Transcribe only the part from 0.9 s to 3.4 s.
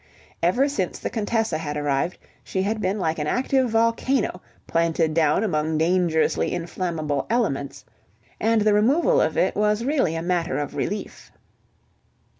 the Contessa had arrived, she had been like an